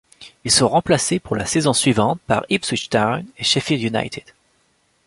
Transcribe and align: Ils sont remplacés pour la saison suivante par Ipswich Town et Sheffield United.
Ils 0.45 0.49
sont 0.51 0.67
remplacés 0.67 1.19
pour 1.19 1.35
la 1.35 1.45
saison 1.45 1.73
suivante 1.73 2.19
par 2.25 2.43
Ipswich 2.49 2.89
Town 2.89 3.23
et 3.37 3.43
Sheffield 3.43 3.83
United. 3.83 4.23